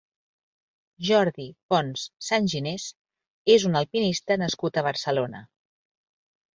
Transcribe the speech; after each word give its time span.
Jordi 1.09 1.45
Pons 1.73 2.07
Sanginés 2.29 2.87
és 3.59 3.69
un 3.73 3.81
alpinista 3.85 4.43
nascut 4.47 4.77
a 4.85 4.89
Barcelona. 4.93 5.49